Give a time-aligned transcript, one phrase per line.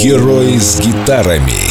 [0.00, 1.70] Герои с гитарами.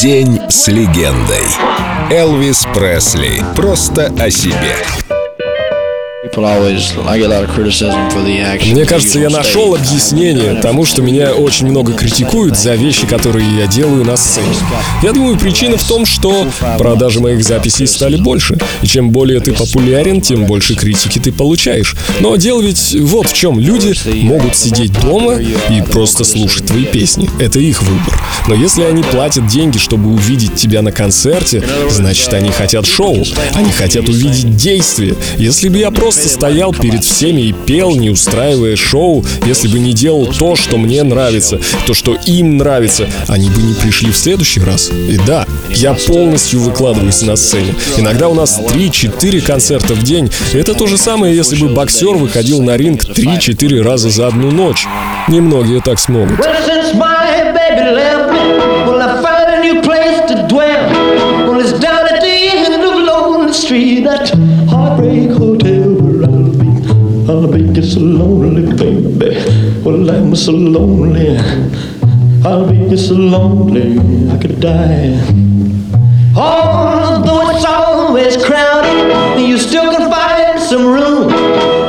[0.00, 1.48] День с легендой.
[2.10, 3.42] Элвис Пресли.
[3.56, 5.09] Просто о себе.
[8.72, 13.66] Мне кажется, я нашел объяснение тому, что меня очень много критикуют за вещи, которые я
[13.66, 14.46] делаю на сцене.
[15.02, 16.46] Я думаю, причина в том, что
[16.78, 18.58] продажи моих записей стали больше.
[18.82, 21.96] И чем более ты популярен, тем больше критики ты получаешь.
[22.20, 23.58] Но дело ведь вот в чем.
[23.58, 27.28] Люди могут сидеть дома и просто слушать твои песни.
[27.40, 28.20] Это их выбор.
[28.46, 33.24] Но если они платят деньги, чтобы увидеть тебя на концерте, значит, они хотят шоу.
[33.54, 35.16] Они хотят увидеть действие.
[35.36, 39.92] Если бы я просто стоял перед всеми и пел, не устраивая шоу, если бы не
[39.92, 44.60] делал то, что мне нравится, то, что им нравится, они бы не пришли в следующий
[44.60, 44.90] раз.
[44.90, 47.74] И да, я полностью выкладываюсь на сцене.
[47.96, 50.30] Иногда у нас 3-4 концерта в день.
[50.52, 54.86] Это то же самое, если бы боксер выходил на ринг 3-4 раза за одну ночь.
[55.28, 56.38] Немногие так смогут.
[63.70, 64.28] street, that
[64.68, 65.59] heartbreak hotel.
[67.40, 69.34] I'll be just so lonely, baby.
[69.82, 71.38] Well, I'm so lonely.
[72.44, 73.98] I'll be just so lonely,
[74.30, 75.16] I could die.
[76.36, 81.30] Although it's always crowded, you still can find some room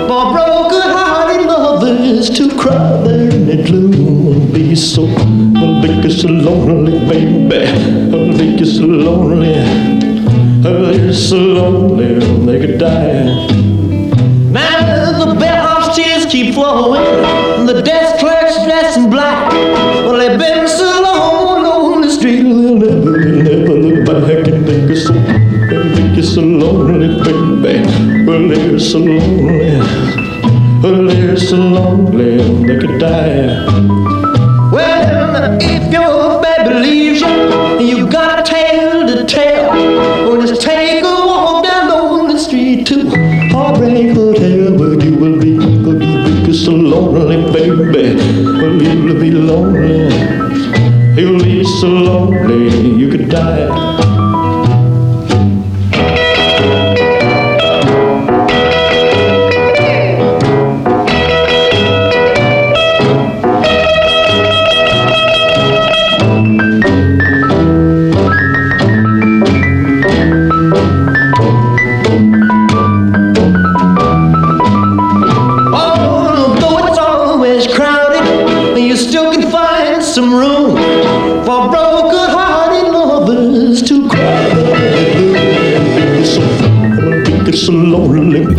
[0.07, 4.27] for broken-hearted lovers to cry there in the gloom.
[4.31, 7.67] I'll be so, I'll be just so lonely, baby.
[8.15, 9.51] I'll be just so lonely.
[10.61, 13.80] They're so lonely they could die.
[15.21, 19.51] The bellhop's tears keep flowing, and the desk clerk's dressed in black.
[20.03, 24.65] Well, they've been so long on the street, they'll never, they'll never look back and
[24.65, 28.25] think you're so, think you're so lonely, baby.
[28.25, 29.79] Well, they're so lonely,
[30.81, 33.65] well, they're so lonely they could die.
[34.71, 40.29] Well, if your baby leaves you, you got a tale to tell.
[40.29, 43.20] Or just take a walk down lonely street to
[48.21, 50.09] Well, you'll be lonely.
[51.19, 54.20] You'll be so lonely you could die.
[80.11, 80.75] Some room
[81.45, 84.51] for broken-hearted lovers to cry.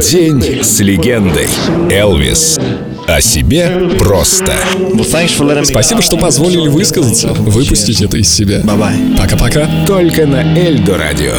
[0.01, 1.49] День с легендой.
[1.91, 2.59] Элвис.
[3.07, 4.53] О себе просто.
[5.65, 8.63] Спасибо, что позволили высказаться, выпустить это из себя.
[9.19, 9.69] Пока-пока.
[9.87, 11.35] Только на Эльдо радио.